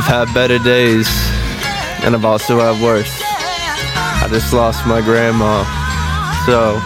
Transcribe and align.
I've 0.00 0.06
had 0.06 0.32
better 0.32 0.58
days, 0.58 1.06
and 2.00 2.16
I've 2.16 2.24
also 2.24 2.56
had 2.56 2.80
worse. 2.80 3.20
I 3.20 4.32
just 4.32 4.50
lost 4.50 4.86
my 4.86 5.02
grandma. 5.04 5.60
So, 6.48 6.80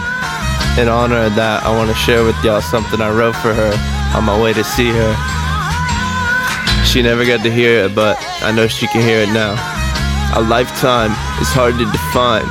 in 0.75 0.91
honor 0.91 1.31
of 1.31 1.35
that, 1.39 1.63
I 1.63 1.71
want 1.71 1.87
to 1.87 1.95
share 1.95 2.27
with 2.27 2.35
y'all 2.43 2.59
something 2.59 2.99
I 2.99 3.07
wrote 3.15 3.39
for 3.39 3.55
her 3.55 3.71
on 4.11 4.27
my 4.27 4.35
way 4.35 4.51
to 4.51 4.65
see 4.67 4.91
her. 4.91 5.11
She 6.83 6.99
never 7.01 7.23
got 7.23 7.39
to 7.47 7.49
hear 7.49 7.87
it, 7.87 7.95
but 7.95 8.19
I 8.43 8.51
know 8.51 8.67
she 8.67 8.85
can 8.91 8.99
hear 8.99 9.23
it 9.23 9.31
now. 9.31 9.55
A 10.35 10.43
lifetime 10.43 11.15
is 11.39 11.47
hard 11.55 11.79
to 11.79 11.87
define. 11.87 12.43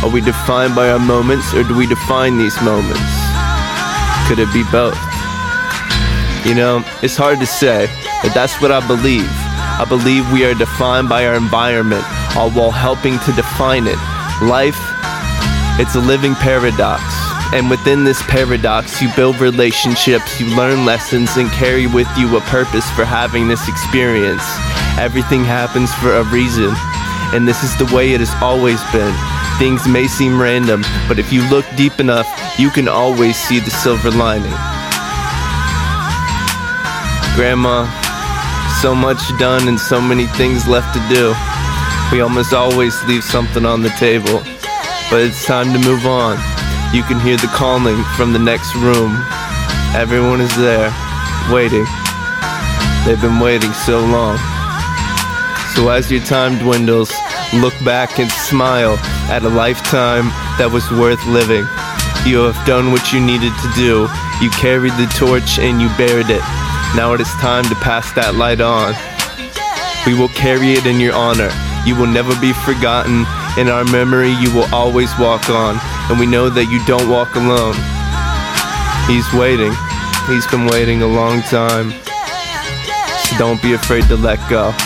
Are 0.00 0.08
we 0.08 0.24
defined 0.24 0.72
by 0.72 0.88
our 0.88 1.04
moments, 1.04 1.52
or 1.52 1.68
do 1.68 1.76
we 1.76 1.84
define 1.84 2.40
these 2.40 2.56
moments? 2.64 3.12
Could 4.24 4.40
it 4.40 4.48
be 4.56 4.64
both? 4.72 4.96
You 6.48 6.56
know, 6.56 6.80
it's 7.04 7.14
hard 7.14 7.44
to 7.44 7.46
say, 7.46 7.92
but 8.24 8.32
that's 8.32 8.56
what 8.56 8.72
I 8.72 8.80
believe. 8.88 9.28
I 9.82 9.84
believe 9.84 10.30
we 10.30 10.44
are 10.44 10.54
defined 10.54 11.08
by 11.08 11.26
our 11.26 11.34
environment, 11.34 12.04
all 12.36 12.52
while 12.52 12.70
helping 12.70 13.18
to 13.18 13.32
define 13.32 13.88
it. 13.88 13.98
Life, 14.40 14.78
it's 15.82 15.96
a 15.96 16.00
living 16.00 16.36
paradox. 16.36 17.02
And 17.52 17.68
within 17.68 18.04
this 18.04 18.22
paradox, 18.30 19.02
you 19.02 19.10
build 19.16 19.40
relationships, 19.40 20.38
you 20.38 20.54
learn 20.54 20.84
lessons, 20.84 21.36
and 21.36 21.50
carry 21.50 21.88
with 21.88 22.06
you 22.16 22.36
a 22.36 22.40
purpose 22.42 22.88
for 22.92 23.04
having 23.04 23.48
this 23.48 23.66
experience. 23.66 24.44
Everything 25.02 25.42
happens 25.42 25.92
for 25.94 26.14
a 26.14 26.22
reason, 26.30 26.70
and 27.34 27.42
this 27.42 27.64
is 27.64 27.76
the 27.76 27.92
way 27.92 28.12
it 28.12 28.20
has 28.20 28.32
always 28.40 28.78
been. 28.92 29.12
Things 29.58 29.88
may 29.88 30.06
seem 30.06 30.40
random, 30.40 30.84
but 31.08 31.18
if 31.18 31.32
you 31.32 31.42
look 31.50 31.66
deep 31.74 31.98
enough, 31.98 32.30
you 32.56 32.70
can 32.70 32.86
always 32.86 33.36
see 33.36 33.58
the 33.58 33.70
silver 33.70 34.12
lining. 34.12 34.54
Grandma, 37.34 37.90
so 38.82 38.96
much 38.96 39.22
done 39.38 39.68
and 39.68 39.78
so 39.78 40.00
many 40.00 40.26
things 40.26 40.66
left 40.66 40.92
to 40.92 41.00
do. 41.08 41.32
We 42.10 42.20
almost 42.20 42.52
always 42.52 43.00
leave 43.04 43.22
something 43.22 43.64
on 43.64 43.80
the 43.80 43.90
table, 43.90 44.42
but 45.08 45.20
it's 45.20 45.46
time 45.46 45.72
to 45.72 45.78
move 45.88 46.04
on. 46.04 46.36
You 46.92 47.04
can 47.04 47.20
hear 47.20 47.36
the 47.36 47.46
calling 47.54 48.02
from 48.16 48.32
the 48.32 48.40
next 48.40 48.74
room. 48.74 49.14
Everyone 49.94 50.40
is 50.40 50.52
there, 50.56 50.90
waiting. 51.48 51.86
They've 53.06 53.22
been 53.22 53.38
waiting 53.38 53.72
so 53.72 54.00
long. 54.00 54.36
So 55.76 55.88
as 55.90 56.10
your 56.10 56.24
time 56.24 56.58
dwindles, 56.58 57.12
look 57.54 57.74
back 57.84 58.18
and 58.18 58.32
smile 58.32 58.98
at 59.30 59.44
a 59.44 59.48
lifetime 59.48 60.26
that 60.58 60.72
was 60.72 60.90
worth 60.90 61.24
living. 61.28 61.64
You 62.26 62.50
have 62.50 62.58
done 62.66 62.90
what 62.90 63.12
you 63.12 63.20
needed 63.20 63.52
to 63.62 63.70
do. 63.76 64.08
You 64.42 64.50
carried 64.50 64.94
the 64.94 65.06
torch 65.16 65.60
and 65.60 65.80
you 65.80 65.86
buried 65.96 66.30
it. 66.30 66.42
Now 66.94 67.14
it 67.14 67.20
is 67.20 67.30
time 67.40 67.64
to 67.64 67.74
pass 67.76 68.12
that 68.12 68.34
light 68.36 68.60
on. 68.60 68.92
We 70.04 70.12
will 70.12 70.28
carry 70.28 70.72
it 70.72 70.84
in 70.84 71.00
your 71.00 71.14
honor. 71.14 71.48
You 71.86 71.96
will 71.96 72.06
never 72.06 72.38
be 72.38 72.52
forgotten. 72.52 73.24
In 73.56 73.68
our 73.68 73.84
memory, 73.84 74.28
you 74.28 74.52
will 74.52 74.68
always 74.74 75.08
walk 75.18 75.48
on. 75.48 75.80
And 76.10 76.20
we 76.20 76.26
know 76.26 76.50
that 76.50 76.68
you 76.68 76.84
don't 76.84 77.08
walk 77.08 77.34
alone. 77.34 77.74
He's 79.08 79.24
waiting. 79.32 79.72
He's 80.28 80.46
been 80.46 80.66
waiting 80.68 81.00
a 81.00 81.08
long 81.08 81.40
time. 81.48 81.96
So 83.24 83.38
don't 83.38 83.60
be 83.62 83.72
afraid 83.72 84.04
to 84.12 84.16
let 84.16 84.38
go. 84.50 84.76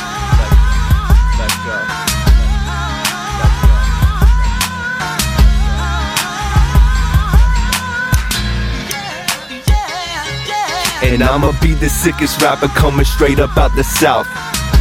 And 11.07 11.23
I'ma 11.23 11.53
be 11.63 11.73
the 11.73 11.89
sickest 11.89 12.43
rapper 12.43 12.69
coming 12.69 13.05
straight 13.05 13.39
up 13.39 13.57
out 13.57 13.75
the 13.75 13.85
south. 13.85 14.27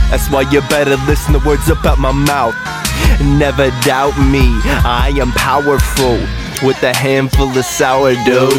That's 0.09 0.29
why 0.29 0.41
you 0.51 0.61
better 0.69 0.97
listen 1.05 1.33
to 1.33 1.39
words 1.45 1.69
up 1.69 1.85
out 1.85 1.99
my 1.99 2.11
mouth. 2.11 2.55
Never 3.21 3.69
doubt 3.81 4.17
me, 4.17 4.59
I 4.83 5.13
am 5.21 5.31
powerful 5.31 6.17
with 6.65 6.81
a 6.83 6.93
handful 6.95 7.55
of 7.55 7.65
sourdough. 7.65 8.49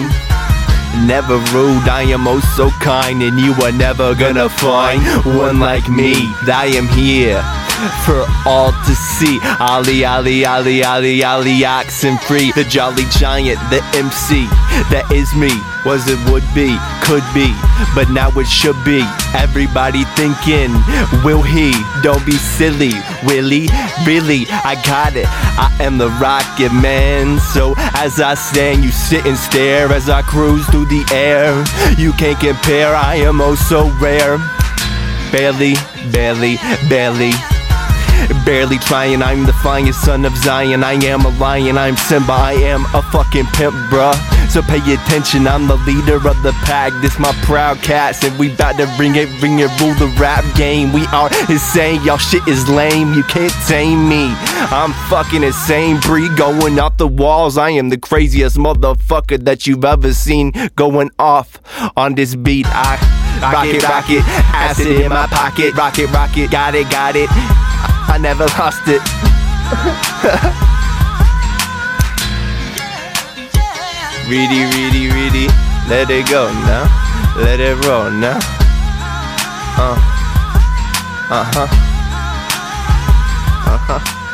Never 1.05 1.37
rude, 1.53 1.89
I 1.89 2.07
am 2.09 2.27
oh 2.27 2.41
so 2.57 2.71
kind, 2.81 3.23
and 3.23 3.39
you 3.39 3.53
are 3.65 3.73
never 3.73 4.15
gonna 4.15 4.49
find 4.49 5.03
one 5.37 5.61
like 5.61 5.89
me. 5.91 6.15
I 6.49 6.73
am 6.73 6.89
here 6.89 7.43
for 8.07 8.25
all 8.47 8.73
to 8.73 8.95
see. 8.95 9.39
Ali, 9.61 10.05
Ali, 10.05 10.47
Ali, 10.47 10.83
Ali, 10.83 11.23
Ali, 11.23 11.65
oxen 11.65 12.17
free. 12.19 12.51
The 12.53 12.65
jolly 12.65 13.05
giant, 13.11 13.59
the 13.69 13.85
MC, 13.93 14.49
that 14.91 15.09
is 15.13 15.35
me. 15.35 15.53
Was 15.85 16.09
it 16.09 16.19
would 16.31 16.47
be, 16.55 16.75
could 17.03 17.25
be, 17.33 17.55
but 17.95 18.11
now 18.11 18.31
it 18.35 18.49
should 18.49 18.77
be. 18.85 19.03
Everybody 19.35 20.05
thinking, 20.19 20.75
will 21.25 21.43
he? 21.43 21.73
Don't 22.03 22.25
be 22.27 22.37
silly, 22.37 22.93
Willie. 23.25 23.69
Really, 24.05 24.47
I 24.51 24.81
got 24.85 25.17
it. 25.17 25.27
I 25.29 25.71
am 25.81 25.99
the 25.99 26.11
rocket 26.21 26.73
man. 26.73 27.39
So 27.55 27.75
as 27.95 28.21
I 28.21 28.35
stand, 28.35 28.85
you 28.85 28.91
sit 28.91 29.27
and 29.27 29.37
stare 29.37 29.93
as 29.93 30.09
I 30.09 30.23
cruise 30.23 30.67
through 30.67 30.87
the 30.87 31.05
air. 31.15 31.55
You 31.99 32.13
can't 32.13 32.39
compare, 32.39 32.95
I 32.95 33.17
am 33.17 33.41
oh 33.41 33.55
so 33.55 33.89
rare. 34.01 34.39
Barely, 35.33 35.75
barely, 36.13 36.57
barely. 36.89 37.33
Barely 38.45 38.79
trying, 38.79 39.23
I'm 39.23 39.45
the 39.45 39.53
finest 39.53 40.03
son 40.03 40.25
of 40.25 40.37
Zion. 40.37 40.83
I 40.83 40.95
am 41.05 41.27
a 41.27 41.29
lion, 41.39 41.77
I'm 41.79 41.97
Simba, 41.97 42.33
I 42.33 42.53
am 42.53 42.85
a 42.95 43.03
fucking 43.13 43.47
pimp, 43.55 43.75
bruh. 43.91 44.36
So 44.51 44.63
pay 44.63 44.79
attention, 44.93 45.47
I'm 45.47 45.67
the 45.67 45.77
leader 45.77 46.17
of 46.17 46.43
the 46.43 46.53
pack. 46.65 46.93
This 47.03 47.19
my 47.19 47.33
proud 47.43 47.79
cats, 47.83 48.25
and 48.25 48.39
we 48.39 48.55
bout 48.55 48.77
to 48.79 48.87
bring 48.97 49.17
it, 49.17 49.29
bring 49.41 49.59
it, 49.59 49.69
rule 49.81 49.95
the 49.95 50.07
rap 50.19 50.45
game. 50.57 50.93
We 50.93 51.05
are 51.07 51.29
insane, 51.51 52.03
y'all 52.03 52.17
shit 52.17 52.47
is 52.49 52.69
lame. 52.69 53.13
You 53.13 53.23
can't 53.25 53.53
tame 53.67 54.09
me. 54.09 54.35
I'm 54.71 54.93
fucking 55.11 55.43
insane, 55.43 56.01
Bree, 56.01 56.35
going 56.37 56.79
off 56.79 56.97
the 56.97 57.09
walls. 57.09 57.59
I 57.59 57.71
am 57.71 57.91
the 57.91 57.99
craziest 57.99 58.57
motherfucker 58.57 59.45
that 59.45 59.67
you've 59.67 59.85
ever 59.85 60.15
seen 60.15 60.53
going 60.77 61.11
off 61.19 61.61
on 61.97 62.15
this 62.15 62.35
beat. 62.35 62.67
I 62.69 62.97
rock 63.43 63.67
it, 63.67 63.83
rock 63.83 64.09
it, 64.09 64.23
acid 64.55 64.87
in 64.87 65.11
my 65.11 65.27
pocket, 65.27 65.75
rock 65.75 65.99
it, 65.99 66.11
rock 66.13 66.37
it, 66.37 66.51
got 66.51 66.75
it, 66.75 66.91
got 66.91 67.17
it. 67.17 67.29
I 67.31 68.19
never 68.19 68.47
lost 68.47 68.83
it. 68.87 69.03
Reedy, 74.29 74.65
reedy, 74.75 75.09
reedy, 75.09 75.47
let 75.89 76.11
it 76.11 76.29
go 76.29 76.51
now. 76.53 76.91
Let 77.37 77.61
it 77.61 77.77
roll 77.87 78.11
now. 78.11 78.39
Uh, 79.79 79.95
uh 81.31 81.45
huh. 81.45 81.69
Uh 83.67 83.79
huh. 83.79 84.26